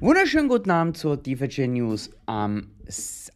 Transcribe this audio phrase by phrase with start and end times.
[0.00, 2.68] Wunderschönen guten Abend zur DVG News am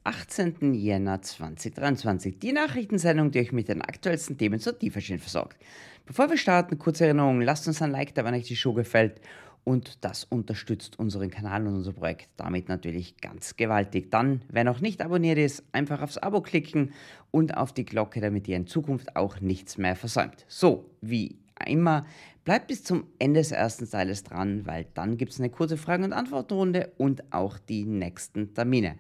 [0.05, 0.75] 18.
[0.75, 2.39] Jänner 2023.
[2.39, 5.61] Die Nachrichtensendung, die euch mit den aktuellsten Themen zur DVG versorgt.
[6.07, 9.21] Bevor wir starten, kurze Erinnerung, lasst uns ein Like da, wenn euch die Show gefällt.
[9.64, 14.13] Und das unterstützt unseren Kanal und unser Projekt damit natürlich ganz gewaltig.
[14.13, 16.93] Dann, wer noch nicht abonniert ist, einfach aufs Abo klicken
[17.33, 20.44] und auf die Glocke, damit ihr in Zukunft auch nichts mehr versäumt.
[20.47, 22.07] So, wie immer,
[22.45, 26.05] bleibt bis zum Ende des ersten Teiles dran, weil dann gibt es eine kurze Fragen-
[26.05, 28.96] und Antwortrunde und auch die nächsten Termine.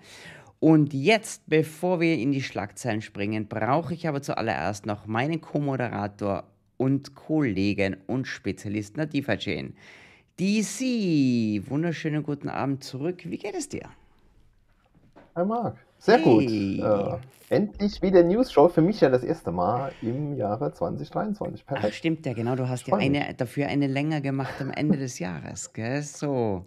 [0.60, 6.44] Und jetzt, bevor wir in die Schlagzeilen springen, brauche ich aber zuallererst noch meinen Co-Moderator
[6.76, 9.74] und Kollegen und Spezialisten der DeFi-Chain.
[10.38, 13.22] DC, wunderschönen guten Abend zurück.
[13.24, 13.88] Wie geht es dir?
[15.34, 16.76] Hi Marc, sehr hey.
[16.76, 17.20] gut.
[17.50, 18.68] Äh, endlich wieder News-Show.
[18.68, 21.64] Für mich ja das erste Mal im Jahre 2023.
[21.64, 21.88] Perfekt.
[21.88, 22.56] Ach, stimmt ja, genau.
[22.56, 26.02] Du hast ja eine, dafür eine länger gemacht am Ende des Jahres, gell?
[26.02, 26.64] So.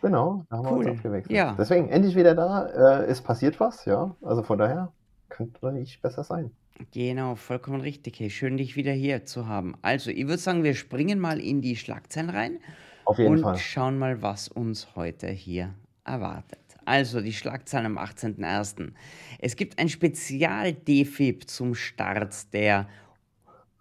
[0.00, 0.84] Genau, da haben cool.
[0.84, 1.36] wir uns abgewechselt.
[1.36, 1.54] Ja.
[1.58, 3.00] Deswegen endlich wieder da.
[3.02, 4.14] Äh, es passiert was, ja.
[4.22, 4.92] Also von daher
[5.28, 6.50] könnte nicht besser sein.
[6.92, 8.20] Genau, vollkommen richtig.
[8.20, 9.74] Hey, schön, dich wieder hier zu haben.
[9.82, 12.58] Also, ich würde sagen, wir springen mal in die Schlagzeilen rein
[13.04, 13.58] Auf jeden und Fall.
[13.58, 16.65] schauen mal, was uns heute hier erwartet.
[16.86, 18.92] Also die Schlagzeilen am 18.01.
[19.38, 22.88] Es gibt ein Spezial-DFIB zum Start der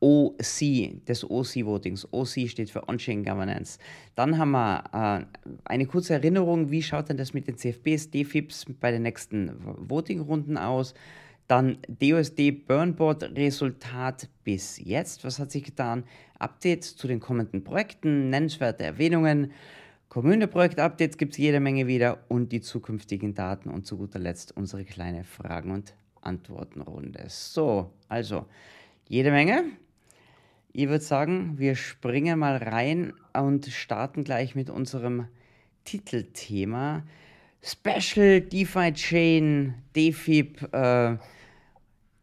[0.02, 2.08] OC, des OC-Votings.
[2.12, 3.80] OC steht für On-Chain Governance.
[4.16, 5.26] Dann haben wir äh,
[5.66, 10.58] eine kurze Erinnerung, wie schaut denn das mit den CFBs, DFIBs bei den nächsten Voting-Runden
[10.58, 10.94] aus?
[11.48, 15.24] Dann DOSD Burnboard Resultat bis jetzt.
[15.24, 16.04] Was hat sich getan?
[16.40, 19.52] Updates zu den kommenden Projekten, nennenswerte Erwähnungen.
[20.10, 24.86] Kommune-Projekt-Updates gibt es jede Menge wieder und die zukünftigen Daten und zu guter Letzt unsere
[24.86, 27.26] kleine Fragen- und Antwortenrunde.
[27.28, 28.46] So, also
[29.08, 29.64] jede Menge.
[30.72, 35.28] Ich würde sagen, wir springen mal rein und starten gleich mit unserem
[35.86, 37.04] Titelthema.
[37.62, 41.18] Special DeFi Chain, DeFib, äh,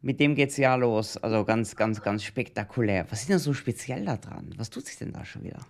[0.03, 1.16] mit dem geht es ja los.
[1.16, 3.06] Also ganz, ganz, ganz spektakulär.
[3.10, 4.50] Was ist denn so speziell daran?
[4.56, 5.60] Was tut sich denn da schon wieder?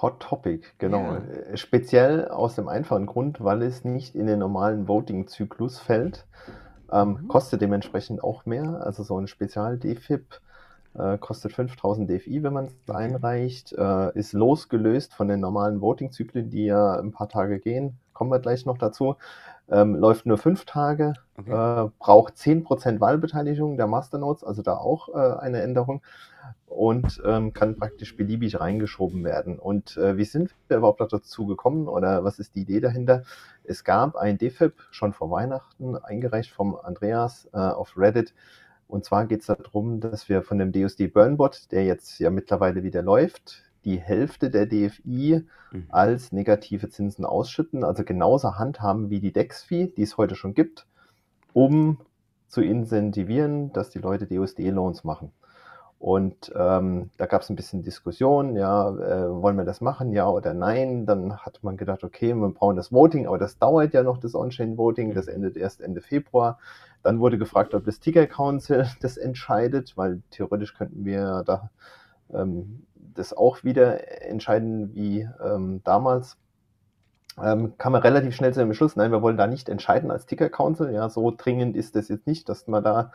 [0.00, 1.02] Hot Topic, genau.
[1.02, 1.16] Ja.
[1.16, 6.26] Äh, speziell aus dem einfachen Grund, weil es nicht in den normalen Voting-Zyklus fällt.
[6.92, 7.28] Ähm, mhm.
[7.28, 8.82] Kostet dementsprechend auch mehr.
[8.84, 10.40] Also so ein Spezial-DFIP
[10.94, 12.98] äh, kostet 5000 DFI, wenn man es okay.
[12.98, 13.72] einreicht.
[13.72, 17.98] Äh, ist losgelöst von den normalen Voting-Zyklen, die ja ein paar Tage gehen.
[18.12, 19.16] Kommen wir gleich noch dazu.
[19.70, 21.50] Ähm, läuft nur fünf Tage, okay.
[21.84, 26.00] äh, braucht 10% Wahlbeteiligung der Masternodes, also da auch äh, eine Änderung
[26.78, 29.58] und ähm, kann praktisch beliebig reingeschoben werden.
[29.58, 33.24] Und äh, wie sind wir überhaupt dazu gekommen oder was ist die Idee dahinter?
[33.64, 38.32] Es gab ein DFIP schon vor Weihnachten, eingereicht vom Andreas äh, auf Reddit.
[38.86, 42.84] Und zwar geht es darum, dass wir von dem DSD Burnbot, der jetzt ja mittlerweile
[42.84, 45.86] wieder läuft, die Hälfte der DFI mhm.
[45.88, 50.86] als negative Zinsen ausschütten, also genauso handhaben wie die DEX-Fee, die es heute schon gibt,
[51.52, 51.98] um
[52.46, 55.32] zu incentivieren, dass die Leute DUSD-Loans machen.
[55.98, 60.28] Und ähm, da gab es ein bisschen Diskussion, ja, äh, wollen wir das machen, ja
[60.28, 61.06] oder nein?
[61.06, 64.36] Dann hat man gedacht, okay, wir brauchen das Voting, aber das dauert ja noch, das
[64.36, 66.58] On-Chain-Voting, das endet erst Ende Februar.
[67.02, 71.70] Dann wurde gefragt, ob das Ticker Council das entscheidet, weil theoretisch könnten wir da
[72.32, 76.36] ähm, das auch wieder entscheiden wie ähm, damals.
[77.42, 80.26] Ähm, kam man relativ schnell zu dem Beschluss, nein, wir wollen da nicht entscheiden als
[80.26, 80.92] Ticker Council.
[80.92, 83.12] Ja, so dringend ist das jetzt nicht, dass man da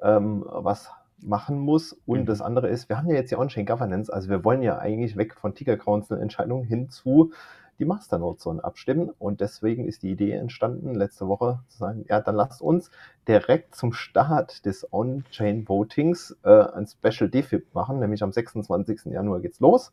[0.00, 0.90] ähm, was
[1.22, 1.96] machen muss.
[2.06, 2.26] Und mhm.
[2.26, 5.16] das andere ist, wir haben ja jetzt die On-Chain Governance, also wir wollen ja eigentlich
[5.16, 7.32] weg von Ticker Council Entscheidungen hin zu
[7.78, 9.10] die Masternodes sollen abstimmen.
[9.18, 12.90] Und deswegen ist die Idee entstanden, letzte Woche zu sagen, ja, dann lasst uns
[13.26, 19.06] direkt zum Start des On-Chain-Votings äh, ein Special DFIP machen, nämlich am 26.
[19.06, 19.92] Januar geht's los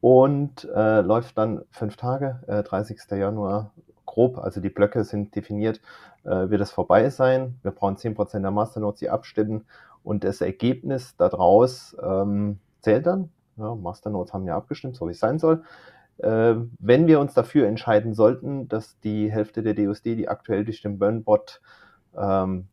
[0.00, 2.98] und äh, läuft dann fünf Tage, äh, 30.
[3.10, 3.70] Januar
[4.04, 5.80] grob, also die Blöcke sind definiert,
[6.24, 7.58] äh, wird es vorbei sein.
[7.62, 9.64] Wir brauchen 10% der Masternodes, die abstimmen
[10.06, 13.30] und das Ergebnis daraus ähm, zählt dann.
[13.56, 15.64] Ja, Masternodes haben ja abgestimmt, so wie es sein soll.
[16.18, 20.80] Äh, wenn wir uns dafür entscheiden sollten, dass die Hälfte der DUSD, die aktuell durch
[20.80, 21.60] den Burnbot
[22.16, 22.68] ähm,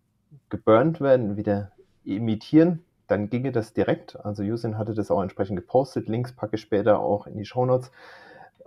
[0.50, 1.72] geburnt werden, wieder
[2.04, 4.24] imitieren, dann ginge das direkt.
[4.24, 6.10] Also Usin hatte das auch entsprechend gepostet.
[6.10, 7.92] Links packe ich später auch in die Shownotes.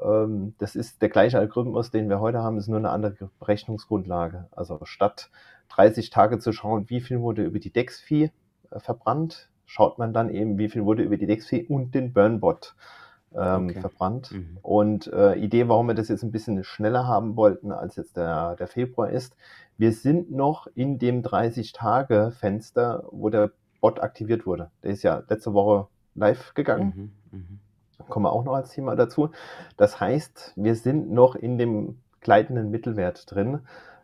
[0.03, 4.49] Ähm, das ist der gleiche Algorithmus, den wir heute haben, ist nur eine andere Berechnungsgrundlage.
[4.51, 5.31] Also statt
[5.69, 8.33] 30 Tage zu schauen, wie viel wurde über die DEX-Fee
[8.81, 12.75] verbrannt, schaut man dann eben, wie viel wurde über die DEX-Fee und den Burnbot
[13.34, 13.81] ähm, okay.
[13.81, 14.32] verbrannt.
[14.32, 14.58] Mhm.
[14.62, 18.56] Und äh, Idee, warum wir das jetzt ein bisschen schneller haben wollten, als jetzt der,
[18.56, 19.37] der Februar ist,
[19.78, 23.50] wir sind noch in dem 30-Tage-Fenster, wo der
[23.81, 24.70] Bot aktiviert wurde.
[24.82, 27.12] Der ist ja letzte Woche live gegangen.
[27.31, 27.38] Mhm.
[27.38, 27.61] Mhm.
[28.08, 29.31] Kommen wir auch noch als Thema dazu.
[29.76, 33.61] Das heißt, wir sind noch in dem gleitenden Mittelwert drin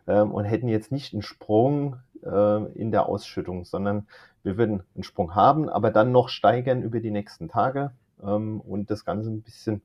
[0.07, 4.07] ähm, und hätten jetzt nicht einen Sprung äh, in der Ausschüttung, sondern
[4.43, 7.91] wir würden einen Sprung haben, aber dann noch steigern über die nächsten Tage
[8.21, 9.81] ähm, und das Ganze ein bisschen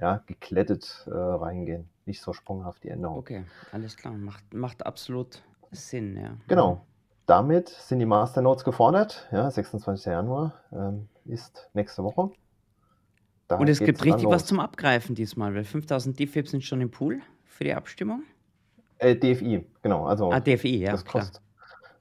[0.00, 1.88] ja, geklettet äh, reingehen.
[2.06, 3.18] Nicht so sprunghaft die Änderung.
[3.18, 4.14] Okay, alles klar.
[4.14, 6.36] Macht, macht absolut Sinn, ja.
[6.48, 6.84] Genau.
[7.26, 9.28] Damit sind die Masternodes gefordert.
[9.30, 10.06] Ja, 26.
[10.06, 12.30] Januar ähm, ist nächste Woche.
[13.46, 16.90] Da und es gibt richtig was zum Abgreifen diesmal, weil 5000 DFIB sind schon im
[16.90, 18.24] Pool für die Abstimmung.
[18.98, 20.06] Äh, DFI, genau.
[20.06, 20.92] Also ah, DFI, ja.
[20.92, 21.28] Das klar.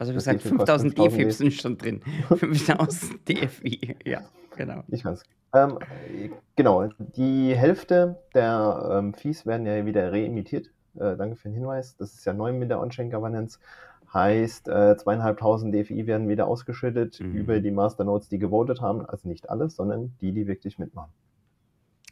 [0.02, 2.02] Also wie gesagt, 5000 DFIB sind schon drin.
[2.28, 4.22] 5000 DFI, ja,
[4.58, 4.84] genau.
[4.88, 5.22] Ich weiß.
[5.54, 5.78] Ähm,
[6.56, 10.72] genau, die Hälfte der ähm, Fees werden ja wieder reemittiert.
[10.96, 11.96] Äh, danke für den Hinweis.
[11.98, 13.60] Das ist ja neu mit der On-Chain-Governance.
[14.12, 17.36] Heißt, äh, zweieinhalbtausend DFI werden wieder ausgeschüttet mhm.
[17.36, 19.06] über die Masternodes, die gewotet haben.
[19.06, 21.12] Also nicht alles, sondern die, die wirklich mitmachen.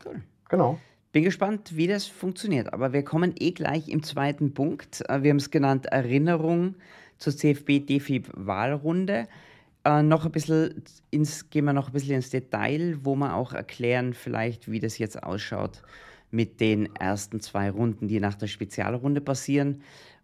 [0.05, 0.21] Cool.
[0.47, 0.77] Genau.
[1.11, 2.71] Bin gespannt, wie das funktioniert.
[2.71, 5.01] Aber wir kommen eh gleich im zweiten Punkt.
[5.09, 6.75] Äh, wir haben es genannt Erinnerung
[7.19, 9.27] zur CFB-DFIB-Wahlrunde.
[9.85, 13.53] Äh, noch ein bisschen ins, gehen wir noch ein bisschen ins Detail, wo wir auch
[13.53, 15.83] erklären, vielleicht, wie das jetzt ausschaut
[16.31, 19.81] mit den ersten zwei Runden, die nach der Spezialrunde passieren,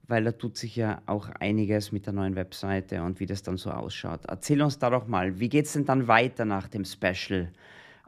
[0.07, 3.57] weil da tut sich ja auch einiges mit der neuen Webseite und wie das dann
[3.57, 4.25] so ausschaut.
[4.27, 7.51] Erzähl uns da doch mal, wie geht es denn dann weiter nach dem Special,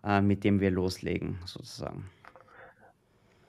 [0.04, 2.06] äh, mit dem wir loslegen, sozusagen?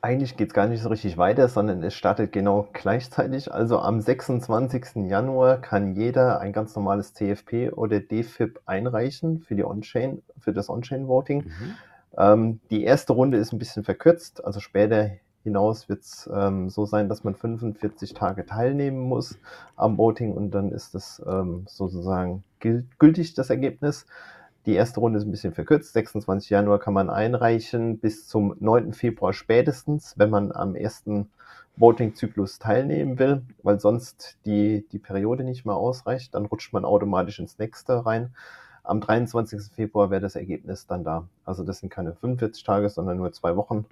[0.01, 3.53] Eigentlich geht es gar nicht so richtig weiter, sondern es startet genau gleichzeitig.
[3.53, 5.09] Also am 26.
[5.09, 10.69] Januar kann jeder ein ganz normales CFP oder DFIP einreichen für, die On-Chain, für das
[10.69, 11.45] On-Chain-Voting.
[11.45, 11.75] Mhm.
[12.17, 15.11] Ähm, die erste Runde ist ein bisschen verkürzt, also später
[15.45, 19.39] hinaus wird es ähm, so sein, dass man 45 Tage teilnehmen muss
[19.77, 24.07] am Voting und dann ist das ähm, sozusagen gültig, das Ergebnis.
[24.67, 25.93] Die erste Runde ist ein bisschen verkürzt.
[25.93, 26.51] 26.
[26.51, 28.93] Januar kann man einreichen bis zum 9.
[28.93, 31.31] Februar spätestens, wenn man am ersten
[31.77, 36.35] Voting-Zyklus teilnehmen will, weil sonst die, die Periode nicht mehr ausreicht.
[36.35, 38.35] Dann rutscht man automatisch ins nächste rein.
[38.83, 39.73] Am 23.
[39.75, 41.29] Februar wäre das Ergebnis dann da.
[41.45, 43.87] Also das sind keine 45 Tage, sondern nur zwei Wochen,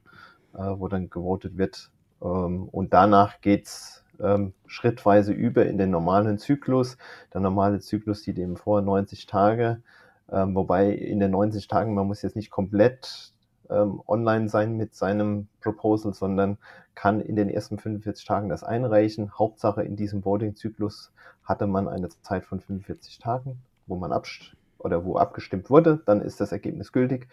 [0.55, 1.91] äh, wo dann gewotet wird.
[2.23, 6.97] Ähm, und danach geht's ähm, schrittweise über in den normalen Zyklus.
[7.35, 9.83] Der normale Zyklus sieht eben vor 90 Tage.
[10.31, 13.33] Ähm, wobei in den 90 Tagen, man muss jetzt nicht komplett
[13.71, 16.59] ähm, online sein mit seinem Proposal, sondern
[16.95, 19.33] kann in den ersten 45 Tagen das einreichen.
[19.39, 21.13] Hauptsache in diesem Voting-Zyklus
[21.45, 26.21] hatte man eine Zeit von 45 Tagen, wo man abst oder wo abgestimmt wurde, dann
[26.21, 27.29] ist das Ergebnis gültig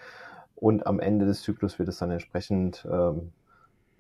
[0.56, 3.32] und am Ende des Zyklus wird es dann entsprechend ähm,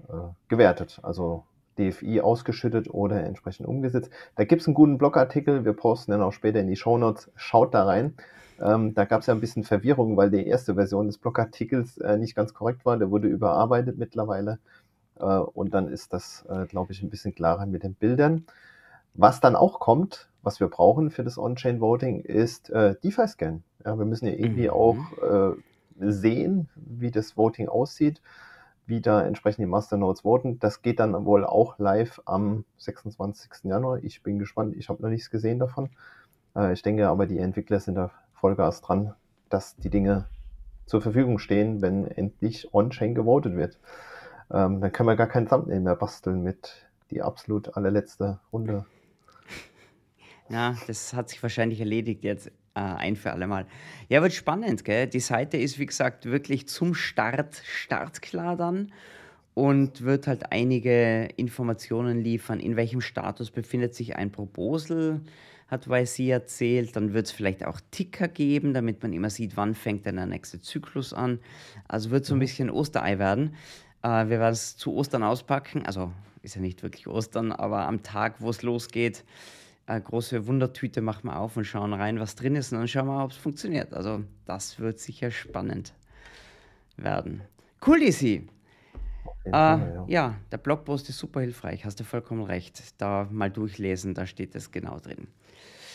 [0.07, 0.13] äh,
[0.47, 0.99] gewertet.
[1.03, 1.43] Also
[1.77, 4.11] DFI ausgeschüttet oder entsprechend umgesetzt.
[4.35, 7.31] Da gibt es einen guten Blogartikel, wir posten den auch später in die Show Notes.
[7.35, 8.15] Schaut da rein.
[8.59, 12.17] Ähm, da gab es ja ein bisschen Verwirrung, weil die erste Version des Blogartikels äh,
[12.17, 12.97] nicht ganz korrekt war.
[12.97, 14.59] Der wurde überarbeitet mittlerweile.
[15.19, 18.45] Äh, und dann ist das, äh, glaube ich, ein bisschen klarer mit den Bildern.
[19.13, 23.63] Was dann auch kommt, was wir brauchen für das On-Chain-Voting, ist äh, DeFi-Scan.
[23.85, 24.73] Ja, wir müssen ja irgendwie mhm.
[24.73, 25.55] auch äh,
[25.99, 28.21] sehen, wie das Voting aussieht,
[28.85, 30.59] wie da entsprechend die Masternodes voten.
[30.59, 33.51] Das geht dann wohl auch live am 26.
[33.63, 34.03] Januar.
[34.03, 34.75] Ich bin gespannt.
[34.75, 35.89] Ich habe noch nichts gesehen davon.
[36.55, 38.11] Äh, ich denke aber, die Entwickler sind da
[38.43, 39.13] Vollgas dran,
[39.47, 40.25] dass die Dinge
[40.85, 43.79] zur Verfügung stehen, wenn endlich On-Chain gewotet wird.
[44.51, 48.85] Ähm, dann können wir gar kein Thumbnail mehr basteln mit die absolut allerletzte Runde.
[50.49, 53.65] Ja, das hat sich wahrscheinlich erledigt jetzt äh, ein für alle Mal.
[54.09, 55.07] Ja, wird spannend, gell?
[55.07, 58.91] Die Seite ist, wie gesagt, wirklich zum Start startklar dann
[59.53, 65.21] und wird halt einige Informationen liefern, in welchem Status befindet sich ein Proposal,
[65.73, 66.95] hat YC erzählt.
[66.95, 70.25] Dann wird es vielleicht auch Ticker geben, damit man immer sieht, wann fängt denn der
[70.25, 71.39] nächste Zyklus an.
[71.87, 72.41] Also wird so ein mhm.
[72.41, 73.55] bisschen Osterei werden.
[74.03, 75.85] Äh, wir werden es zu Ostern auspacken.
[75.85, 79.23] Also ist ja nicht wirklich Ostern, aber am Tag, wo es losgeht,
[79.85, 83.07] eine große Wundertüte machen wir auf und schauen rein, was drin ist und dann schauen
[83.07, 83.93] wir, ob es funktioniert.
[83.93, 85.93] Also das wird sicher spannend
[86.95, 87.41] werden.
[87.85, 88.47] Cool, Lisi.
[89.45, 90.05] Äh, ja.
[90.07, 92.81] ja, der Blogpost ist super hilfreich, hast du vollkommen recht.
[92.97, 95.27] Da mal durchlesen, da steht es genau drin.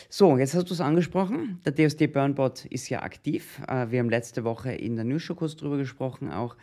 [0.09, 1.61] So, jetzt hast du es angesprochen.
[1.65, 3.61] Der DSD Burnbot ist ja aktiv.
[3.67, 6.55] Äh, wir haben letzte Woche in der News Show kurz drüber gesprochen auch.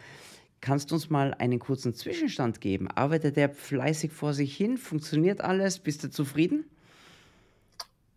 [0.60, 2.88] Kannst du uns mal einen kurzen Zwischenstand geben?
[2.92, 4.78] Arbeitet der fleißig vor sich hin?
[4.78, 5.78] Funktioniert alles?
[5.78, 6.64] Bist du zufrieden?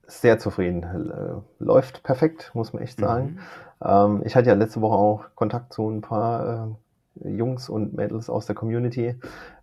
[0.10, 0.84] sehr zufrieden.
[0.84, 3.40] Äh, läuft perfekt, muss man echt sagen.
[3.82, 3.88] Mhm.
[3.88, 6.76] Ähm, ich hatte ja letzte Woche auch Kontakt zu ein paar äh,
[7.24, 9.16] Jungs und Mädels aus der Community.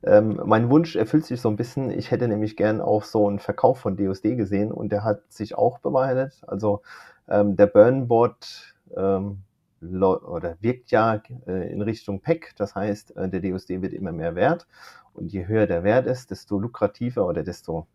[0.02, 1.90] Ähm, mein Wunsch erfüllt sich so ein bisschen.
[1.90, 5.56] Ich hätte nämlich gern auch so einen Verkauf von DOSD gesehen und der hat sich
[5.56, 6.42] auch bewahrheitet.
[6.46, 6.82] Also
[7.28, 9.42] ähm, der Burnbot, ähm,
[9.82, 12.54] oder wirkt ja äh, in Richtung PEC.
[12.56, 14.66] Das heißt, äh, der DUSD wird immer mehr wert.
[15.12, 17.86] Und je höher der Wert ist, desto lukrativer oder desto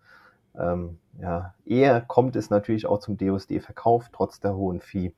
[0.58, 5.14] ähm, ja, eher kommt es natürlich auch zum DUSD-Verkauf, trotz der hohen Fee.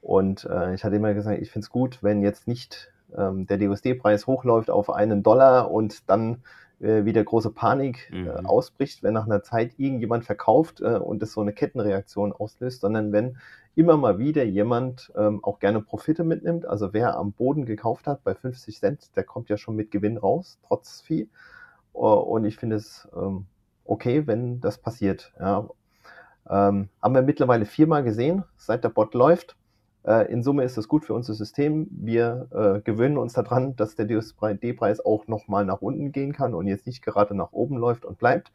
[0.00, 3.58] Und äh, ich hatte immer gesagt, ich finde es gut, wenn jetzt nicht ähm, der
[3.58, 6.42] DUSD-Preis hochläuft auf einen Dollar und dann
[6.80, 8.46] äh, wieder große Panik äh, mhm.
[8.46, 13.12] ausbricht, wenn nach einer Zeit irgendjemand verkauft äh, und es so eine Kettenreaktion auslöst, sondern
[13.12, 13.38] wenn
[13.74, 16.66] immer mal wieder jemand ähm, auch gerne Profite mitnimmt.
[16.66, 20.16] Also wer am Boden gekauft hat bei 50 Cent, der kommt ja schon mit Gewinn
[20.16, 21.28] raus, trotz Vieh.
[21.94, 23.46] Uh, und ich finde es ähm,
[23.86, 25.32] okay, wenn das passiert.
[25.38, 25.68] Ja.
[26.48, 29.56] Ähm, haben wir mittlerweile viermal gesehen, seit der Bot läuft.
[30.06, 31.88] Äh, in Summe ist das gut für unser System.
[31.90, 36.66] Wir äh, gewöhnen uns daran, dass der DSD-Preis auch nochmal nach unten gehen kann und
[36.66, 38.52] jetzt nicht gerade nach oben läuft und bleibt.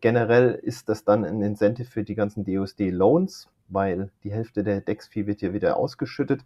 [0.00, 5.26] Generell ist das dann ein Incentive für die ganzen DUSD-Loans, weil die Hälfte der DEX-Fee
[5.26, 6.44] wird hier wieder ausgeschüttet,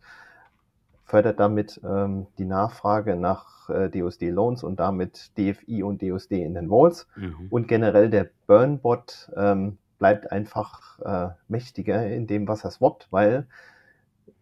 [1.04, 6.70] fördert damit ähm, die Nachfrage nach äh, DUSD-Loans und damit DFI und DUSD in den
[6.70, 7.06] Walls.
[7.16, 7.46] Mhm.
[7.50, 13.46] Und generell der Burnbot ähm, bleibt einfach äh, mächtiger in dem, was er swappt, weil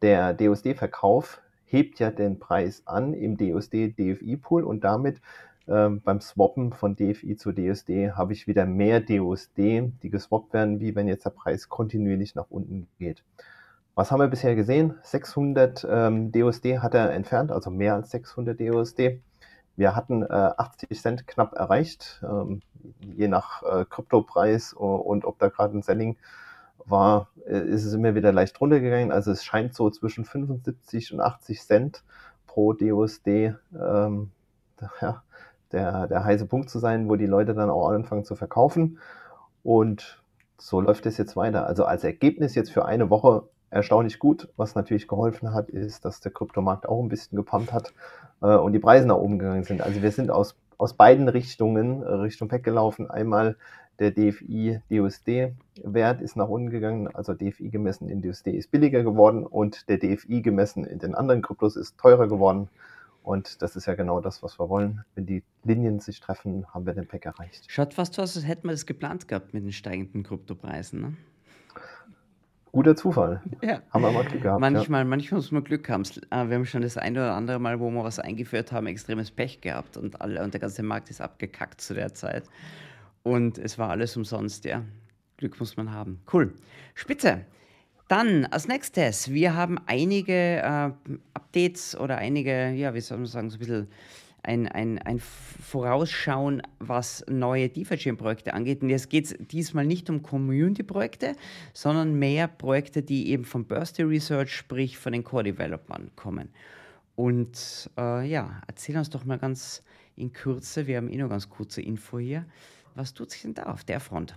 [0.05, 5.23] der DUSD-Verkauf hebt ja den Preis an im DUSD-DFI-Pool und damit
[5.67, 10.79] ähm, beim Swappen von DFI zu DUSD habe ich wieder mehr DUSD, die geswappt werden,
[10.79, 13.25] wie wenn jetzt der Preis kontinuierlich nach unten geht.
[13.95, 14.99] Was haben wir bisher gesehen?
[15.05, 19.23] 600 ähm, DUSD hat er entfernt, also mehr als 600 DUSD.
[19.75, 22.61] Wir hatten äh, 80 Cent knapp erreicht, ähm,
[23.01, 26.19] je nach äh, Kryptopreis und ob da gerade ein Selling
[26.87, 29.13] war, äh, ist es immer wieder leicht runtergegangen.
[29.13, 32.05] Also es scheint so zwischen 75 und 80 Cent
[32.47, 34.31] pro DUSD ähm,
[35.01, 35.23] ja,
[35.73, 38.99] der, der heiße Punkt zu sein, wo die Leute dann auch anfangen zu verkaufen.
[39.63, 40.23] Und
[40.59, 41.67] so läuft es jetzt weiter.
[41.67, 44.49] Also als Ergebnis jetzt für eine Woche erstaunlich gut.
[44.57, 47.93] Was natürlich geholfen hat, ist, dass der Kryptomarkt auch ein bisschen gepumpt hat
[48.41, 49.83] äh, und die Preise nach oben gegangen sind.
[49.83, 53.11] Also wir sind aus, aus beiden Richtungen äh, Richtung Pack gelaufen.
[53.11, 53.57] Einmal
[53.99, 59.03] der DFI DUSD Wert ist nach unten gegangen, also DFI gemessen in DUSD ist billiger
[59.03, 62.69] geworden und der DFI gemessen in den anderen Kryptos ist teurer geworden.
[63.23, 65.03] Und das ist ja genau das, was wir wollen.
[65.15, 67.65] Wenn die Linien sich treffen, haben wir den Pack erreicht.
[67.69, 71.01] Schaut fast aus, als hätten wir das geplant gehabt mit den steigenden Kryptopreisen.
[71.01, 71.17] Ne?
[72.71, 73.41] Guter Zufall.
[73.63, 73.81] Ja.
[73.91, 74.61] Haben wir mal Glück gehabt.
[74.61, 75.05] Manchmal, ja.
[75.05, 76.03] manchmal muss man Glück haben.
[76.03, 79.31] Äh, wir haben schon das eine oder andere Mal, wo wir was eingeführt haben, extremes
[79.31, 82.45] Pech gehabt und, alle, und der ganze Markt ist abgekackt zu der Zeit.
[83.25, 84.85] Und es war alles umsonst, ja.
[85.39, 86.21] Glück muss man haben.
[86.33, 86.55] Cool.
[86.95, 87.45] Spitze.
[88.07, 90.91] Dann als nächstes, wir haben einige äh,
[91.33, 93.89] Updates oder einige, ja, wie soll man sagen, so ein bisschen
[94.43, 98.83] ein, ein, ein Vorausschauen, was neue DeFi-Chain-Projekte angeht.
[98.83, 101.35] Und jetzt geht es diesmal nicht um Community-Projekte,
[101.73, 106.51] sondern mehr Projekte, die eben vom Bursty Research, sprich von den Core-Developern kommen.
[107.17, 109.83] Und äh, ja, erzähl uns doch mal ganz
[110.15, 112.45] in Kürze, wir haben eh noch ganz kurze Info hier,
[112.95, 114.37] was tut sich denn da auf der Front?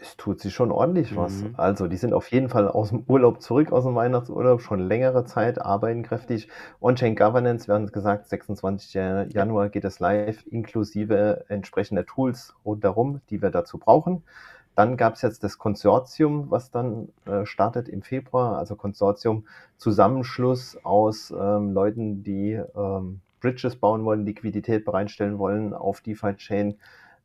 [0.00, 1.42] Es tut sich schon ordentlich was.
[1.42, 1.54] Mhm.
[1.56, 5.24] Also, die sind auf jeden Fall aus dem Urlaub zurück, aus dem Weihnachtsurlaub, schon längere
[5.24, 6.48] Zeit, arbeiten kräftig.
[6.80, 8.94] On-Chain Governance, wir haben es gesagt, 26.
[8.94, 14.22] Januar geht es live, inklusive entsprechender Tools rundherum, die wir dazu brauchen.
[14.74, 19.46] Dann gab es jetzt das Konsortium, was dann äh, startet im Februar, also Konsortium
[19.78, 26.76] Zusammenschluss aus ähm, Leuten, die ähm, Bridges bauen wollen, Liquidität bereitstellen wollen auf DeFi-Chain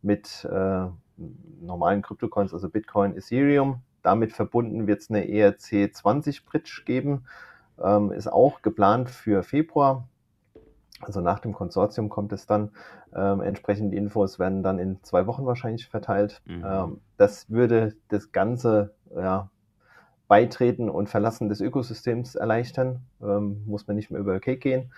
[0.02, 0.86] mit äh,
[1.62, 3.82] normalen Kryptocoins, also Bitcoin, Ethereum.
[4.02, 7.26] Damit verbunden wird es eine ERC20 Bridge geben.
[7.82, 10.08] Ähm, ist auch geplant für Februar.
[11.02, 12.72] Also nach dem Konsortium kommt es dann.
[13.14, 16.42] Ähm, entsprechend Infos werden dann in zwei Wochen wahrscheinlich verteilt.
[16.46, 16.64] Mhm.
[16.66, 19.50] Ähm, das würde das ganze ja,
[20.28, 23.02] Beitreten und Verlassen des Ökosystems erleichtern.
[23.22, 24.92] Ähm, muss man nicht mehr über Cake gehen.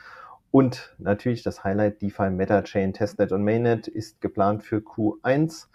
[0.53, 5.65] Und natürlich das Highlight DeFi MetaChain Testnet und Mainnet ist geplant für Q1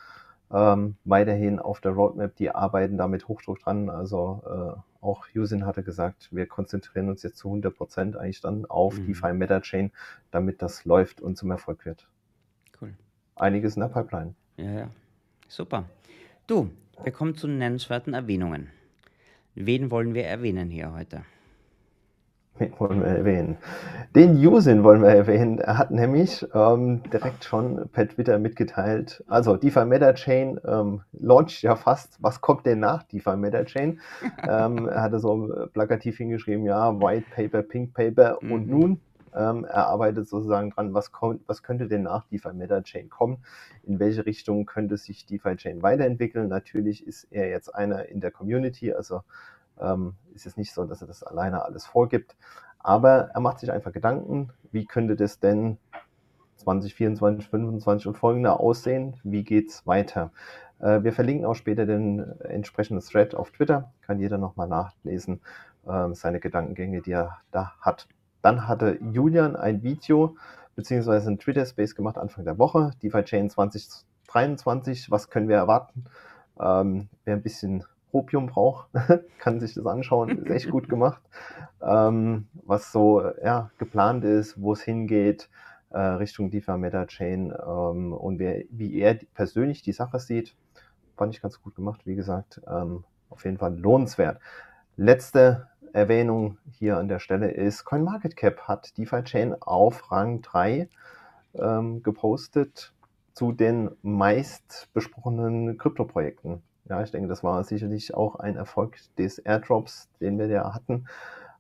[0.53, 3.91] ähm, weiterhin auf der Roadmap, die arbeiten da mit Hochdruck dran.
[3.91, 8.67] Also äh, auch Usin hatte gesagt, wir konzentrieren uns jetzt zu 100 Prozent eigentlich dann
[8.67, 9.09] auf mhm.
[9.09, 9.91] DeFi MetaChain,
[10.31, 12.09] damit das läuft und zum Erfolg wird.
[12.81, 12.95] Cool.
[13.35, 14.37] Einiges in der Pipeline.
[14.59, 14.91] Ja, ja.
[15.49, 15.87] Super.
[16.47, 16.71] Du,
[17.03, 18.71] wir kommen zu nennenswerten Erwähnungen.
[19.57, 21.25] Wen wollen wir erwähnen hier heute?
[22.79, 23.59] Wollen wir erwähnen?
[24.15, 25.59] Den Usin wollen wir erwähnen.
[25.59, 31.63] Er hat nämlich ähm, direkt schon per Twitter mitgeteilt, also DeFi Meta Chain ähm, launcht
[31.63, 32.17] ja fast.
[32.21, 34.01] Was kommt denn nach DeFi Meta Chain?
[34.49, 38.53] ähm, er hatte so plakativ hingeschrieben, ja, White Paper, Pink Paper mhm.
[38.53, 39.01] und nun.
[39.37, 43.45] Ähm, er arbeitet sozusagen dran, was, kommt, was könnte denn nach DeFi Meta Chain kommen?
[43.85, 46.49] In welche Richtung könnte sich DeFi Chain weiterentwickeln?
[46.49, 49.21] Natürlich ist er jetzt einer in der Community, also
[49.81, 52.37] Ähm, ist jetzt nicht so, dass er das alleine alles vorgibt.
[52.79, 55.79] Aber er macht sich einfach Gedanken, wie könnte das denn
[56.57, 59.17] 2024, 2025 und folgende aussehen?
[59.25, 60.33] Wie geht's weiter?
[60.81, 63.93] Äh, wir verlinken auch später den entsprechenden Thread auf Twitter.
[64.03, 65.41] Kann jeder nochmal nachlesen,
[65.87, 68.09] äh, seine Gedankengänge, die er da hat.
[68.43, 70.37] Dann hatte Julian ein Video
[70.77, 72.93] beziehungsweise ein Twitter-Space gemacht Anfang der Woche.
[73.03, 76.05] DeFi Chain 2023, was können wir erwarten?
[76.61, 78.89] Ähm, wer ein bisschen Opium braucht,
[79.39, 80.39] kann sich das anschauen.
[80.39, 81.23] Ist echt gut gemacht.
[81.81, 85.49] Ähm, was so ja, geplant ist, wo es hingeht,
[85.91, 90.57] äh, Richtung DeFi Meta Chain ähm, und wer, wie er persönlich die Sache sieht,
[91.17, 92.01] fand ich ganz gut gemacht.
[92.05, 94.41] Wie gesagt, ähm, auf jeden Fall lohnenswert.
[94.97, 100.89] Letzte Erwähnung hier an der Stelle ist, CoinMarketCap hat DeFi Chain auf Rang 3
[101.55, 102.93] ähm, gepostet
[103.33, 106.63] zu den meist besprochenen Kryptoprojekten.
[106.89, 111.07] Ja, ich denke, das war sicherlich auch ein Erfolg des Airdrops, den wir ja hatten.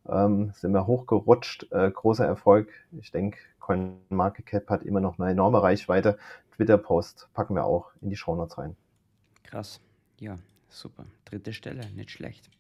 [0.09, 2.71] Ähm, sind wir hochgerutscht, äh, großer Erfolg.
[2.99, 6.19] Ich denke, CoinMarketCap hat immer noch eine enorme Reichweite.
[6.57, 8.77] Twitter-Post packen wir auch in die Shownotes rein.
[9.45, 9.81] Krass.
[10.19, 10.37] Ja,
[10.71, 11.05] super.
[11.27, 12.51] Dritte Stelle, nicht schlecht.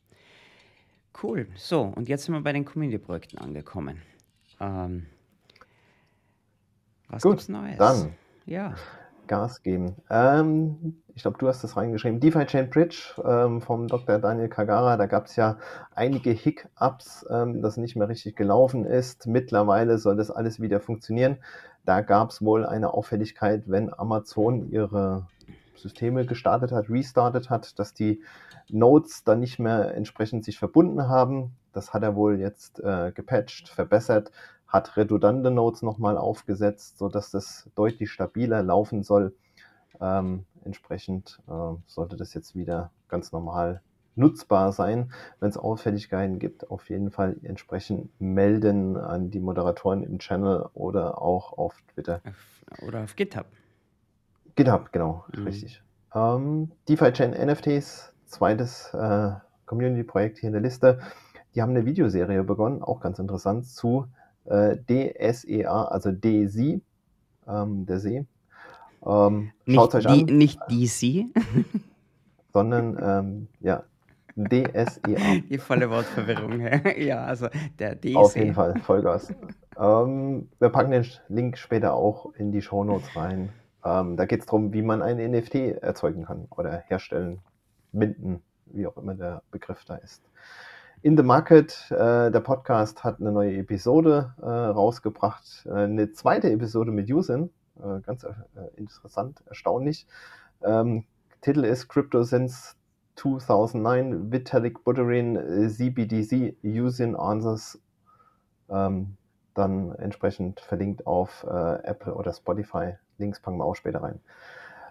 [1.22, 1.48] Cool.
[1.56, 4.02] So, und jetzt sind wir bei den Community-Projekten angekommen.
[4.60, 5.06] Ähm,
[7.08, 7.78] was Gut, gibt's Neues?
[7.78, 8.14] Dann.
[8.44, 8.74] Ja.
[9.28, 9.96] Gas geben.
[10.10, 12.20] Ähm, ich glaube, du hast das reingeschrieben.
[12.20, 14.18] DeFi Chain Bridge ähm, vom Dr.
[14.18, 14.96] Daniel Kagara.
[14.96, 15.58] Da gab es ja
[15.94, 19.26] einige Hiccups, ähm, das nicht mehr richtig gelaufen ist.
[19.26, 21.38] Mittlerweile soll das alles wieder funktionieren.
[21.84, 25.26] Da gab es wohl eine Auffälligkeit, wenn Amazon ihre
[25.76, 28.22] Systeme gestartet hat, restartet hat, dass die
[28.68, 31.56] Nodes dann nicht mehr entsprechend sich verbunden haben.
[31.72, 34.30] Das hat er wohl jetzt äh, gepatcht, verbessert
[34.68, 39.34] hat redundante Nodes nochmal aufgesetzt, sodass das deutlich stabiler laufen soll.
[40.00, 43.80] Ähm, entsprechend äh, sollte das jetzt wieder ganz normal
[44.14, 45.10] nutzbar sein.
[45.40, 51.22] Wenn es Auffälligkeiten gibt, auf jeden Fall entsprechend melden an die Moderatoren im Channel oder
[51.22, 52.20] auch auf Twitter.
[52.86, 53.46] Oder auf GitHub.
[54.56, 55.44] GitHub, genau, mhm.
[55.44, 55.82] richtig.
[56.14, 59.30] Ähm, DeFi Chain NFTs, zweites äh,
[59.66, 61.00] Community-Projekt hier in der Liste.
[61.54, 64.06] Die haben eine Videoserie begonnen, auch ganz interessant, zu
[64.48, 66.80] äh, DSEA, also DSI,
[67.46, 68.26] ähm, der See.
[69.06, 70.36] Ähm, schaut euch die, an.
[70.36, 71.26] Nicht DC.
[72.52, 73.84] sondern, ähm, ja,
[74.36, 75.40] DSEA.
[75.48, 76.60] Die volle Wortverwirrung.
[76.98, 78.16] ja, also der DSE.
[78.16, 79.32] Auf jeden Fall, Vollgas.
[79.78, 83.50] ähm, wir packen den Link später auch in die Shownotes rein.
[83.84, 87.40] Ähm, da geht es darum, wie man ein NFT erzeugen kann oder herstellen,
[87.92, 90.22] binden, wie auch immer der Begriff da ist.
[91.02, 96.50] In the Market, äh, der Podcast hat eine neue Episode äh, rausgebracht, äh, eine zweite
[96.50, 98.32] Episode mit Usin, äh, ganz äh,
[98.76, 100.08] interessant, erstaunlich.
[100.60, 101.04] Ähm,
[101.40, 102.74] Titel ist Crypto Since
[103.14, 107.80] 2009, Vitalik Buterin, CBDC, Usin Answers,
[108.68, 109.16] ähm,
[109.54, 112.94] dann entsprechend verlinkt auf äh, Apple oder Spotify.
[113.18, 114.20] Links packen wir auch später rein.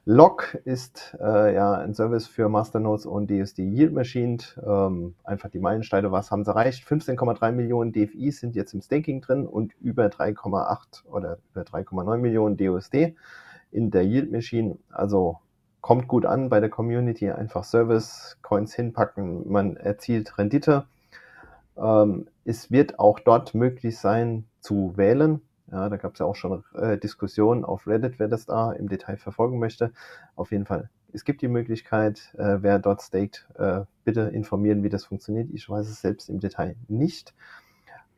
[0.09, 4.37] Lock ist äh, ja ein Service für Masternodes und DSD Yield Machine.
[4.65, 6.87] Ähm, einfach die Meilensteine, was haben sie erreicht?
[6.87, 12.55] 15,3 Millionen DFI sind jetzt im Staking drin und über 3,8 oder über 3,9 Millionen
[12.55, 13.17] DUSD
[13.73, 14.77] in der Yield Machine.
[14.93, 15.39] Also
[15.81, 17.29] kommt gut an bei der Community.
[17.29, 20.85] Einfach Service, Coins hinpacken, man erzielt Rendite.
[21.75, 25.41] Ähm, es wird auch dort möglich sein zu wählen.
[25.71, 28.87] Ja, da gab es ja auch schon äh, Diskussionen auf Reddit, wer das da im
[28.87, 29.91] Detail verfolgen möchte.
[30.35, 34.89] Auf jeden Fall, es gibt die Möglichkeit, äh, wer dort staked, äh, bitte informieren, wie
[34.89, 35.49] das funktioniert.
[35.51, 37.33] Ich weiß es selbst im Detail nicht.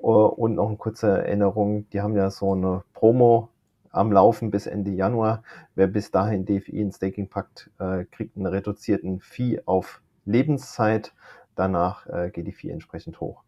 [0.02, 3.50] Uh, und noch eine kurze Erinnerung, die haben ja so eine Promo
[3.92, 5.44] am Laufen bis Ende Januar.
[5.76, 11.14] Wer bis dahin DFI in Staking packt, äh, kriegt einen reduzierten Fee auf Lebenszeit.
[11.56, 13.44] Danach äh, geht die Fee entsprechend hoch.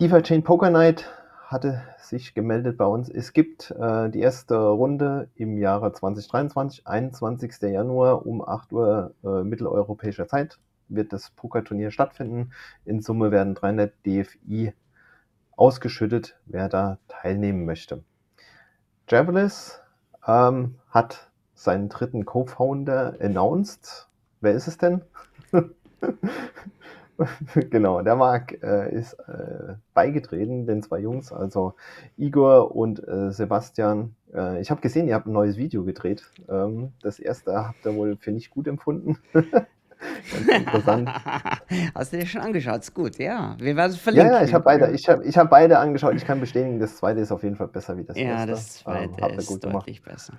[0.00, 1.06] DeFi Chain Poker Night
[1.50, 3.08] hatte sich gemeldet bei uns.
[3.08, 7.60] Es gibt äh, die erste Runde im Jahre 2023, 21.
[7.62, 12.52] Januar um 8 Uhr äh, mitteleuropäischer Zeit wird das Pokerturnier stattfinden.
[12.84, 14.72] In Summe werden 300 DFI
[15.56, 18.04] ausgeschüttet, wer da teilnehmen möchte.
[19.08, 19.80] Javelis
[20.26, 24.08] ähm, hat seinen dritten Co-Founder announced.
[24.40, 25.02] Wer ist es denn?
[27.70, 31.74] genau, der Marc äh, ist äh, beigetreten, den zwei Jungs, also
[32.16, 34.14] Igor und äh, Sebastian.
[34.34, 36.30] Äh, ich habe gesehen, ihr habt ein neues Video gedreht.
[36.48, 39.18] Ähm, das erste habt ihr wohl für nicht gut empfunden.
[39.32, 41.10] Ganz interessant.
[41.94, 42.80] Hast du dir schon angeschaut?
[42.80, 43.54] Ist gut, ja.
[43.58, 44.32] Wir werden es verlinken.
[44.32, 46.14] Ja, ja, ich habe beide, ich hab, ich hab beide angeschaut.
[46.14, 48.40] Ich kann bestätigen, das zweite ist auf jeden Fall besser wie das ja, erste.
[48.40, 50.14] Ja, das zweite ähm, ist deutlich gemacht.
[50.14, 50.34] besser.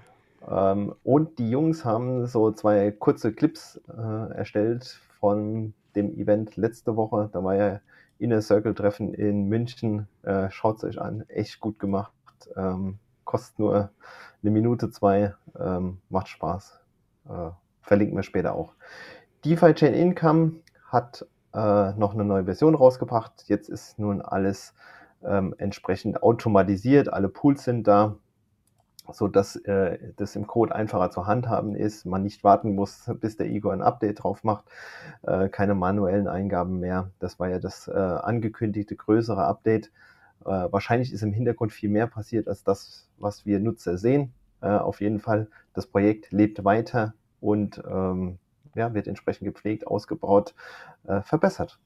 [0.50, 6.95] Ähm, und die Jungs haben so zwei kurze Clips äh, erstellt von dem Event letzte
[6.95, 7.30] Woche.
[7.32, 7.82] Da war ja
[8.19, 10.08] Inner Circle Treffen in München.
[10.23, 11.23] Äh, Schaut es euch an.
[11.27, 12.13] Echt gut gemacht.
[12.56, 13.89] Ähm, kostet nur
[14.41, 15.34] eine Minute, zwei.
[15.60, 16.80] Ähm, macht Spaß.
[17.30, 17.49] Äh,
[17.82, 18.73] verlinken wir später auch.
[19.43, 20.54] DeFi Chain Income
[20.88, 23.45] hat äh, noch eine neue Version rausgebracht.
[23.47, 24.73] Jetzt ist nun alles
[25.23, 27.12] ähm, entsprechend automatisiert.
[27.12, 28.15] Alle Pools sind da
[29.13, 33.38] so dass äh, das im Code einfacher zu handhaben ist, man nicht warten muss, bis
[33.38, 34.65] der Igor ein Update drauf macht,
[35.24, 37.12] äh, keine manuellen Eingaben mehr.
[37.19, 39.91] Das war ja das äh, angekündigte größere Update.
[40.41, 44.34] Äh, wahrscheinlich ist im Hintergrund viel mehr passiert als das, was wir Nutzer sehen.
[44.62, 48.38] Äh, auf jeden Fall, das Projekt lebt weiter und ähm,
[48.76, 50.54] ja, wird entsprechend gepflegt, ausgebaut,
[51.06, 51.80] äh, verbessert.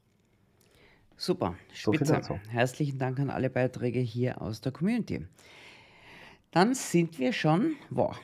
[1.16, 2.20] Super, spitze.
[2.22, 5.26] So Herzlichen Dank an alle Beiträge hier aus der Community.
[6.56, 8.16] Dann sind wir schon, boah,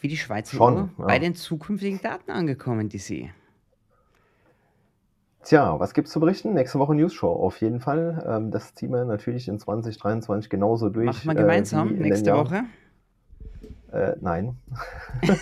[0.00, 1.04] wie die Schweizer schon, ja.
[1.04, 3.30] bei den zukünftigen Daten angekommen, die Sie.
[5.44, 6.54] Tja, was gibt es zu berichten?
[6.54, 8.24] Nächste Woche News Show auf jeden Fall.
[8.26, 11.04] Ähm, das ziehen wir natürlich in 2023 genauso durch.
[11.04, 12.64] Machen wir gemeinsam äh, nächste Woche?
[13.92, 14.56] Äh, nein.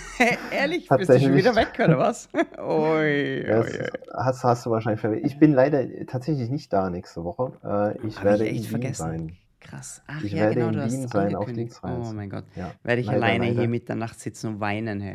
[0.50, 0.88] Ehrlich?
[0.88, 2.28] Bist du schon wieder weg, oder was?
[2.58, 3.88] oi, oi, oi.
[4.12, 5.24] Hast, hast du wahrscheinlich verwirrt.
[5.24, 7.52] Ich bin leider tatsächlich nicht da nächste Woche.
[7.62, 9.02] Äh, ich Hab werde ich echt vergessen.
[9.02, 9.36] sein.
[9.64, 10.02] Krass.
[10.06, 12.10] Ach ich ja, werde genau, in Wien sein auf Dienstreise.
[12.10, 12.44] Oh mein Gott.
[12.54, 12.72] Ja.
[12.82, 13.60] Werde ich leider, alleine leider.
[13.60, 15.00] hier Mitternacht sitzen und weinen.
[15.00, 15.14] Hey.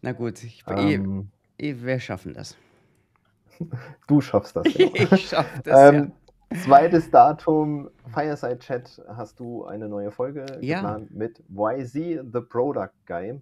[0.00, 2.56] Na gut, ich, ähm, ich, ich, wir schaffen das.
[4.08, 4.66] Du schaffst das.
[4.74, 4.86] Ja.
[5.12, 6.12] ich schaff das, ähm,
[6.50, 6.58] ja.
[6.60, 10.80] Zweites Datum, Fireside Chat, hast du eine neue Folge ja.
[10.80, 13.40] geplant mit YZ, The Product Guy.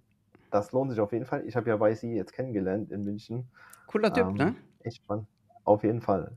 [0.51, 1.43] Das lohnt sich auf jeden Fall.
[1.47, 3.47] Ich habe ja YZ jetzt kennengelernt in München.
[3.87, 4.55] Cooler Typ, ähm, ne?
[4.83, 5.27] Echt spannend.
[5.63, 6.31] Auf jeden Fall.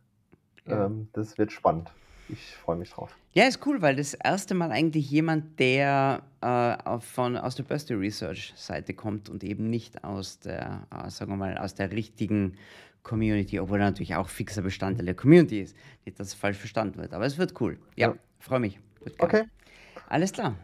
[0.67, 1.93] Ähm, das wird spannend
[2.29, 3.17] ich freue mich drauf.
[3.33, 7.99] Ja, ist cool, weil das erste Mal eigentlich jemand, der äh, von, aus der Börse
[7.99, 12.57] Research Seite kommt und eben nicht aus der, äh, sagen wir mal, aus der richtigen
[13.03, 15.77] Community, obwohl er natürlich auch fixer Bestandteil der Community ist.
[16.05, 17.79] Nicht, dass es falsch verstanden wird, aber es wird cool.
[17.95, 18.17] Ja, ja.
[18.39, 18.81] freue mich.
[19.19, 19.45] okay.
[20.09, 20.55] Alles klar.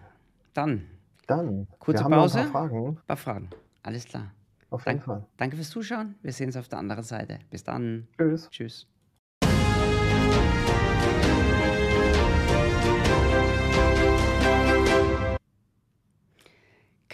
[0.55, 0.87] Dann.
[1.27, 1.68] Dann.
[1.79, 2.40] Kurze Pause.
[2.40, 2.88] ein paar Fragen.
[2.88, 3.51] Ein paar Fragen.
[3.83, 4.33] Alles klar.
[4.70, 5.27] Auf jeden Dank, Fall.
[5.37, 6.14] Danke fürs Zuschauen.
[6.22, 7.38] Wir sehen uns auf der anderen Seite.
[7.51, 8.09] Bis dann.
[8.16, 8.48] Tschüss.
[8.51, 8.91] Tschüss.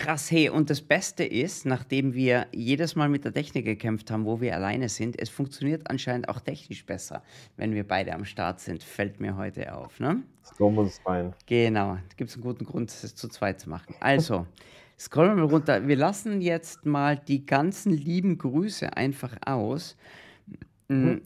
[0.09, 4.25] Krass, hey, und das Beste ist, nachdem wir jedes Mal mit der Technik gekämpft haben,
[4.25, 7.23] wo wir alleine sind, es funktioniert anscheinend auch technisch besser,
[7.59, 10.01] wenn wir beide am Start sind, fällt mir heute auf.
[10.01, 10.23] Ne?
[10.57, 11.35] So muss es sein.
[11.45, 13.95] Genau, gibt es einen guten Grund, es zu zweit zu machen.
[14.01, 14.47] Also,
[14.99, 15.87] scrollen wir mal runter.
[15.87, 19.99] Wir lassen jetzt mal die ganzen lieben Grüße einfach aus.
[20.89, 21.21] Mhm.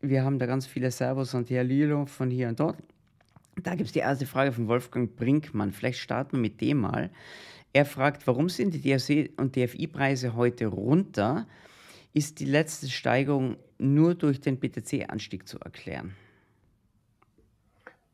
[0.00, 2.76] Wir haben da ganz viele Servus und hier Lilo von hier und dort.
[3.56, 5.72] Da gibt es die erste Frage von Wolfgang Brinkmann.
[5.72, 7.10] Vielleicht starten wir mit dem mal.
[7.72, 11.46] Er fragt, warum sind die DRC und DFI-Preise heute runter?
[12.14, 16.14] Ist die letzte Steigerung nur durch den BTC-Anstieg zu erklären?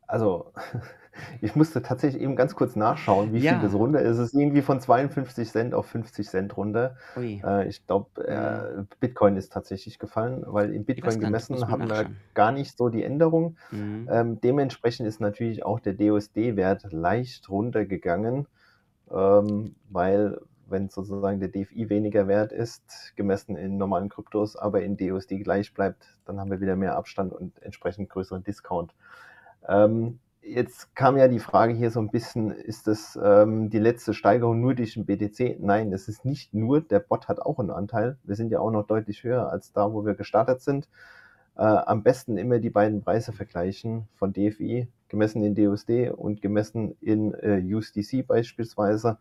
[0.07, 0.51] Also,
[1.41, 3.53] ich musste tatsächlich eben ganz kurz nachschauen, wie ja.
[3.53, 4.17] viel das runter ist.
[4.17, 6.95] Es ist irgendwie von 52 Cent auf 50 Cent runter.
[7.17, 12.51] Äh, ich glaube, äh, Bitcoin ist tatsächlich gefallen, weil in Bitcoin gemessen haben wir gar
[12.51, 13.57] nicht so die Änderung.
[13.71, 14.09] Mhm.
[14.11, 18.47] Ähm, dementsprechend ist natürlich auch der DOSD-Wert leicht runtergegangen
[19.11, 24.97] ähm, weil wenn sozusagen der DFI weniger wert ist, gemessen in normalen Kryptos, aber in
[24.97, 28.95] DUSD gleich bleibt, dann haben wir wieder mehr Abstand und entsprechend größeren Discount.
[29.67, 34.13] Ähm, jetzt kam ja die Frage hier so ein bisschen, ist das ähm, die letzte
[34.13, 35.57] Steigerung nur durch den BTC?
[35.59, 38.17] Nein, es ist nicht nur, der Bot hat auch einen Anteil.
[38.23, 40.87] Wir sind ja auch noch deutlich höher als da, wo wir gestartet sind.
[41.57, 46.95] Äh, am besten immer die beiden Preise vergleichen von DFI gemessen in DUSD und gemessen
[47.01, 49.17] in äh, USDC beispielsweise.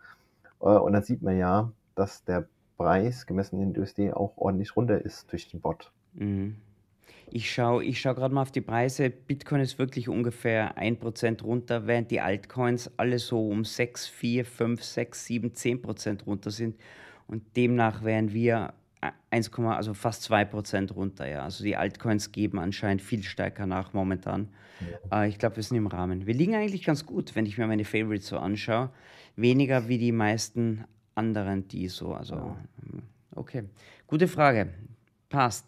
[0.61, 5.01] Äh, und dann sieht man ja, dass der Preis gemessen in USD auch ordentlich runter
[5.01, 5.93] ist durch den Bot.
[6.15, 6.57] Mhm.
[7.31, 9.11] Ich schaue ich schau gerade mal auf die Preise.
[9.11, 14.83] Bitcoin ist wirklich ungefähr 1% runter, während die Altcoins alle so um 6, 4, 5,
[14.83, 16.77] 6, 7, 10% runter sind.
[17.27, 18.75] Und demnach wären wir
[19.31, 21.29] 1, also fast 2% runter.
[21.29, 21.45] Ja.
[21.45, 24.49] Also die Altcoins geben anscheinend viel stärker nach momentan.
[25.11, 25.23] Ja.
[25.23, 26.27] Äh, ich glaube, wir sind im Rahmen.
[26.27, 28.91] Wir liegen eigentlich ganz gut, wenn ich mir meine Favorites so anschaue.
[29.37, 30.85] Weniger wie die meisten
[31.15, 32.15] anderen, die so.
[32.15, 32.57] Also,
[33.35, 33.65] okay.
[34.07, 34.69] Gute Frage.
[35.29, 35.67] Passt.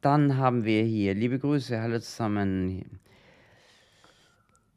[0.00, 3.00] Dann haben wir hier, liebe Grüße, hallo zusammen.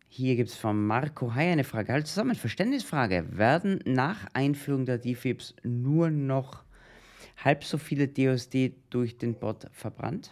[0.10, 1.94] Hier gibt es von Marco Hay eine Frage.
[1.94, 3.28] Hallo zusammen, Verständnisfrage.
[3.30, 6.64] Werden nach Einführung der DFIPs nur noch
[7.38, 10.32] halb so viele DOSD durch den Bot verbrannt?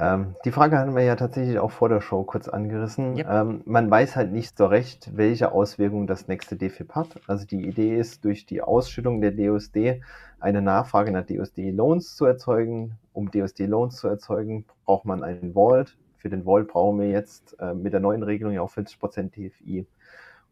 [0.00, 3.18] Ähm, die Frage hatten wir ja tatsächlich auch vor der Show kurz angerissen.
[3.18, 3.26] Yep.
[3.28, 7.20] Ähm, man weiß halt nicht so recht, welche Auswirkungen das nächste DFIP hat.
[7.26, 10.00] Also die Idee ist, durch die Ausschüttung der DOSD
[10.40, 12.98] eine Nachfrage nach DOSD-Loans zu erzeugen.
[13.12, 15.98] Um DOSD-Loans zu erzeugen, braucht man einen Vault.
[16.16, 19.86] Für den Vault brauchen wir jetzt äh, mit der neuen Regelung ja auch 50% DFI.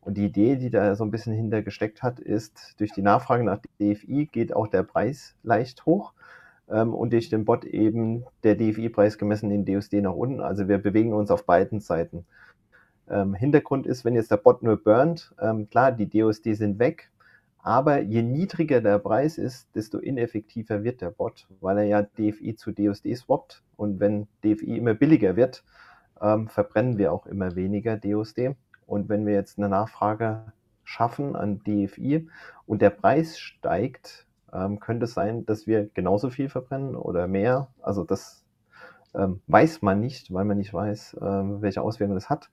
[0.02, 3.44] Und die Idee, die da so ein bisschen hinter gesteckt hat, ist, durch die Nachfrage
[3.44, 6.12] nach DFI geht auch der Preis leicht hoch
[6.70, 10.40] ähm, und durch den Bot eben der DFI-Preis gemessen in DUSD nach unten.
[10.40, 12.26] Also wir bewegen uns auf beiden Seiten.
[13.08, 17.10] Ähm, Hintergrund ist, wenn jetzt der Bot nur burnt, ähm, klar, die DUSD sind weg,
[17.58, 22.54] aber je niedriger der Preis ist, desto ineffektiver wird der Bot, weil er ja DFI
[22.56, 23.62] zu DUSD swappt.
[23.76, 25.64] Und wenn DFI immer billiger wird,
[26.20, 28.54] ähm, verbrennen wir auch immer weniger DUSD.
[28.86, 30.52] Und wenn wir jetzt eine Nachfrage
[30.84, 32.28] schaffen an DFI
[32.66, 37.68] und der Preis steigt, ähm, könnte es sein, dass wir genauso viel verbrennen oder mehr.
[37.80, 38.44] Also das
[39.14, 42.50] ähm, weiß man nicht, weil man nicht weiß, ähm, welche Auswirkungen das hat.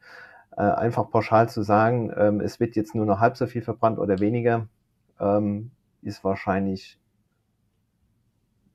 [0.52, 4.00] Äh, einfach pauschal zu sagen, ähm, es wird jetzt nur noch halb so viel verbrannt
[4.00, 4.68] oder weniger,
[5.20, 6.98] ähm, ist wahrscheinlich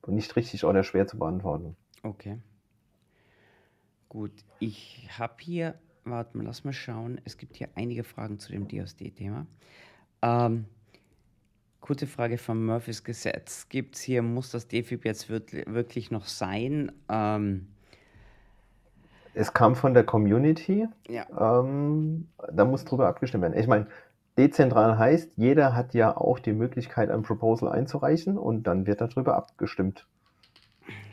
[0.07, 1.75] nicht richtig oder schwer zu beantworten.
[2.03, 2.39] Okay.
[4.09, 7.21] Gut, ich habe hier, warte mal, lass mal schauen.
[7.23, 9.47] Es gibt hier einige Fragen zu dem DSD-Thema.
[10.21, 10.65] Ähm,
[11.81, 13.67] Kurze Frage vom Murphys Gesetz.
[13.67, 16.91] Gibt es hier, muss das DFIB jetzt wirklich noch sein?
[17.09, 17.67] Ähm,
[19.33, 20.87] es kam von der Community.
[21.07, 21.25] Ja.
[21.59, 23.57] Ähm, da muss drüber abgestimmt werden.
[23.57, 23.87] Ich meine,
[24.37, 29.35] dezentral heißt, jeder hat ja auch die Möglichkeit, ein Proposal einzureichen und dann wird darüber
[29.35, 30.05] abgestimmt.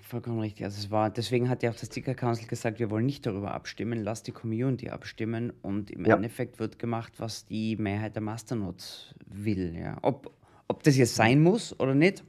[0.02, 0.64] Vollkommen richtig.
[0.64, 3.52] Also es war, deswegen hat ja auch das Ticker Council gesagt, wir wollen nicht darüber
[3.52, 6.16] abstimmen, lass die Community abstimmen und im ja.
[6.16, 9.76] Endeffekt wird gemacht, was die Mehrheit der Masternodes will.
[9.76, 9.98] Ja.
[10.00, 10.32] Ob,
[10.68, 12.22] ob das jetzt sein muss oder nicht,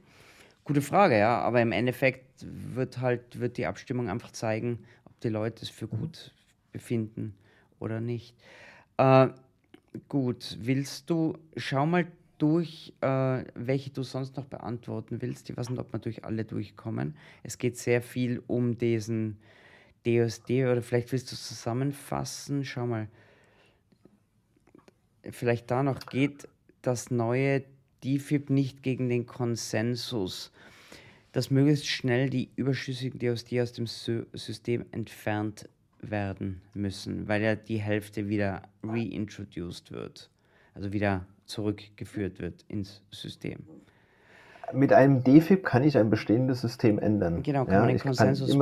[0.64, 1.40] gute Frage, ja.
[1.40, 5.86] Aber im Endeffekt wird halt, wird die Abstimmung einfach zeigen, ob die Leute es für
[5.86, 6.34] gut
[6.72, 7.34] befinden
[7.78, 8.34] oder nicht.
[8.96, 9.28] Äh,
[10.08, 12.06] gut, willst du, schau mal
[12.38, 15.50] durch, äh, welche du sonst noch beantworten willst.
[15.50, 17.16] Ich weiß nicht, ob wir durch alle durchkommen.
[17.42, 19.38] Es geht sehr viel um diesen
[20.06, 22.64] DSD oder vielleicht willst du es zusammenfassen.
[22.64, 23.08] Schau mal.
[25.30, 26.48] Vielleicht da noch geht
[26.80, 27.64] das neue
[28.04, 30.52] DFIB nicht gegen den Konsensus,
[31.32, 35.68] dass möglichst schnell die überschüssigen DOSD aus dem System entfernt
[36.00, 40.30] werden müssen, weil ja die Hälfte wieder reintroduced wird,
[40.74, 43.58] also wieder zurückgeführt wird ins System.
[44.72, 47.42] Mit einem DFIB kann ich ein bestehendes System ändern.
[47.42, 48.56] Genau, kann ja, man den Konsensus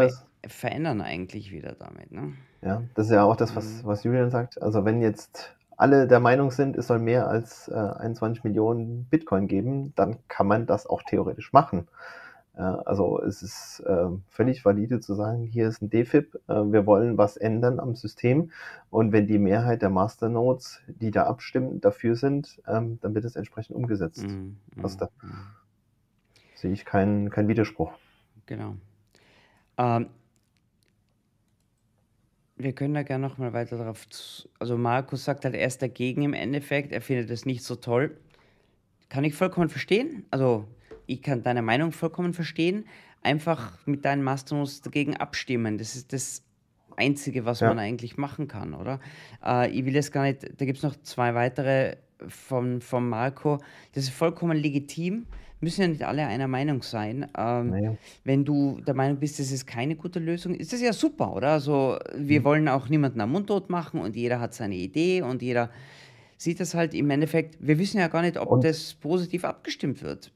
[0.46, 2.12] verändern eigentlich wieder damit.
[2.12, 2.32] Ne?
[2.62, 3.86] Ja, das ist ja auch das, was, mhm.
[3.86, 4.60] was Julian sagt.
[4.62, 9.46] Also wenn jetzt alle der Meinung sind, es soll mehr als äh, 21 Millionen Bitcoin
[9.46, 11.86] geben, dann kann man das auch theoretisch machen.
[12.56, 16.84] Äh, also es ist äh, völlig valide zu sagen, hier ist ein DFIP, äh, wir
[16.84, 18.50] wollen was ändern am System
[18.90, 23.36] und wenn die Mehrheit der Masternodes, die da abstimmen, dafür sind, ähm, dann wird es
[23.36, 24.26] entsprechend umgesetzt.
[24.26, 25.30] Mm, mm, also da mm.
[26.56, 27.92] sehe ich keinen kein Widerspruch.
[28.46, 28.74] Genau.
[29.76, 30.08] Ähm,
[32.58, 34.06] wir können da gerne noch mal weiter darauf.
[34.58, 36.92] Also Markus sagt halt, er ist dagegen im Endeffekt.
[36.92, 38.16] Er findet es nicht so toll.
[39.08, 40.26] Kann ich vollkommen verstehen.
[40.30, 40.66] Also
[41.06, 42.84] ich kann deine Meinung vollkommen verstehen.
[43.22, 45.78] Einfach mit deinen Mastodons dagegen abstimmen.
[45.78, 46.42] Das ist das
[46.96, 47.68] Einzige, was ja.
[47.68, 49.00] man eigentlich machen kann, oder?
[49.44, 50.42] Äh, ich will jetzt gar nicht.
[50.60, 53.58] Da gibt es noch zwei weitere von, von Marco.
[53.92, 55.26] Das ist vollkommen legitim
[55.60, 57.26] müssen ja nicht alle einer Meinung sein.
[57.36, 57.94] Ähm, naja.
[58.24, 61.50] Wenn du der Meinung bist, das ist keine gute Lösung, ist das ja super, oder?
[61.50, 62.44] Also wir mhm.
[62.44, 65.70] wollen auch niemanden am Mundtot machen und jeder hat seine Idee und jeder
[66.36, 67.56] sieht das halt im Endeffekt.
[67.60, 70.32] Wir wissen ja gar nicht, ob und das positiv abgestimmt wird.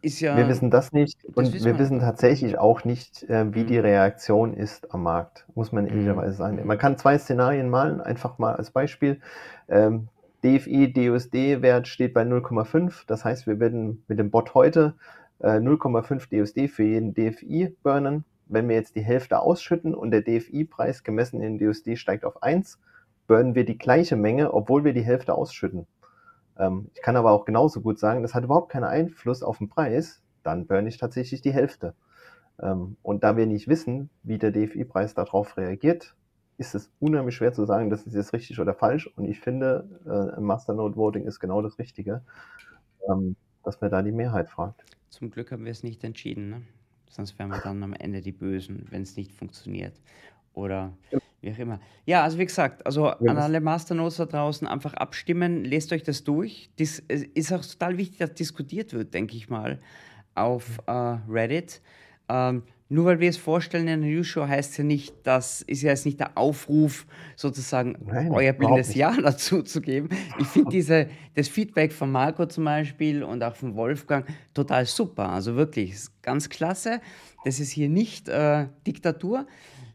[0.00, 3.62] Ist ja, wir wissen das nicht und wissen wir wissen tatsächlich auch nicht, äh, wie
[3.62, 3.66] mhm.
[3.66, 6.36] die Reaktion ist am Markt, muss man ehrlicherweise mhm.
[6.36, 6.66] sagen.
[6.66, 9.20] Man kann zwei Szenarien malen, einfach mal als Beispiel.
[9.68, 10.08] Ähm,
[10.46, 13.02] DFI DUSD-Wert steht bei 0,5.
[13.08, 14.94] Das heißt, wir werden mit dem Bot heute
[15.40, 18.24] äh, 0,5 DUSD für jeden DFI burnen.
[18.46, 22.78] Wenn wir jetzt die Hälfte ausschütten und der DFI-Preis gemessen in DUSD steigt auf 1,
[23.26, 25.88] burnen wir die gleiche Menge, obwohl wir die Hälfte ausschütten.
[26.56, 29.68] Ähm, ich kann aber auch genauso gut sagen, das hat überhaupt keinen Einfluss auf den
[29.68, 31.94] Preis, dann burne ich tatsächlich die Hälfte.
[32.62, 36.14] Ähm, und da wir nicht wissen, wie der DFI-Preis darauf reagiert,
[36.58, 39.06] ist es unheimlich schwer zu sagen, das ist jetzt richtig oder falsch.
[39.16, 42.22] Und ich finde, äh, Masternode Voting ist genau das Richtige,
[43.08, 44.84] ähm, dass man da die Mehrheit fragt.
[45.10, 46.62] Zum Glück haben wir es nicht entschieden, ne?
[47.08, 50.00] sonst wären wir dann am Ende die Bösen, wenn es nicht funktioniert.
[50.52, 51.18] Oder ja.
[51.42, 51.80] wie auch immer.
[52.06, 56.02] Ja, also wie gesagt, also ja, an alle Masternodes da draußen einfach abstimmen, lest euch
[56.02, 56.70] das durch.
[56.78, 59.80] Das ist auch total wichtig, dass diskutiert wird, denke ich mal,
[60.34, 60.92] auf äh,
[61.28, 61.82] Reddit.
[62.28, 65.82] Ähm, nur weil wir es vorstellen in einer News-Show, heißt es ja nicht, das ist
[65.82, 68.94] ja jetzt nicht der Aufruf, sozusagen Nein, euer blindes.
[68.94, 70.08] Ja dazu zu geben.
[70.38, 75.30] Ich finde diese, das Feedback von Marco zum Beispiel und auch von Wolfgang total super.
[75.30, 77.00] Also wirklich, ganz klasse.
[77.44, 79.46] Das ist hier nicht äh, Diktatur.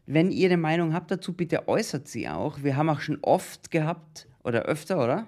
[0.06, 2.62] Wenn ihr eine Meinung habt dazu, bitte äußert sie auch.
[2.62, 5.26] Wir haben auch schon oft gehabt, oder öfter, oder?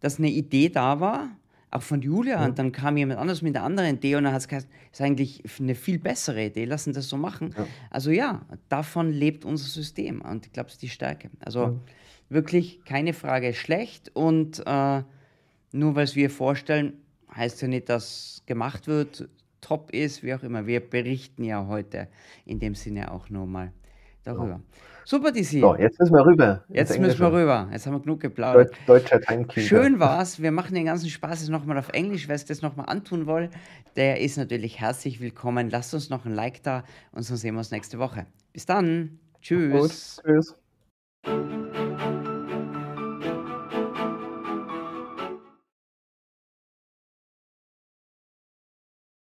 [0.00, 1.30] Dass eine Idee da war,
[1.70, 4.40] auch von Julia, und dann kam jemand anders mit einer anderen Idee und dann hat
[4.40, 7.54] es gesagt, ist eigentlich eine viel bessere Idee, lassen das so machen.
[7.56, 7.66] Ja.
[7.90, 11.30] Also ja, davon lebt unser System und ich glaube, es ist die Stärke.
[11.38, 11.80] Also
[12.28, 15.02] wirklich keine Frage schlecht und äh,
[15.72, 16.94] nur weil es wir vorstellen,
[17.34, 19.28] heißt ja nicht, dass gemacht wird,
[19.60, 20.66] top ist, wie auch immer.
[20.66, 22.08] Wir berichten ja heute
[22.46, 23.72] in dem Sinne auch nur mal
[24.24, 24.60] darüber.
[25.04, 25.60] Super, DC.
[25.60, 26.64] So, jetzt müssen wir rüber.
[26.68, 27.68] Jetzt müssen wir rüber.
[27.72, 28.72] Jetzt haben wir genug geplaudert.
[28.86, 29.66] Deut deutscher Timekeeper.
[29.66, 30.40] Schön war's.
[30.40, 32.28] Wir machen den ganzen Spaß jetzt nochmal auf Englisch.
[32.28, 33.50] Wer es das nochmal antun will,
[33.96, 35.70] der ist natürlich herzlich willkommen.
[35.70, 38.26] Lasst uns noch ein Like da und sonst sehen wir uns nächste Woche.
[38.52, 39.18] Bis dann.
[39.32, 40.22] Gut, Tschüss.
[40.24, 40.56] tschüss.